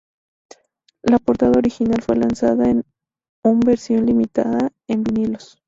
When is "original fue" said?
1.59-2.15